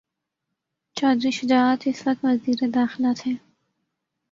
چوہدری 0.97 1.31
شجاعت 1.39 1.79
اس 1.89 1.99
وقت 2.07 2.21
وزیر 2.25 2.59
داخلہ 2.75 3.11
تھے۔ 3.19 3.31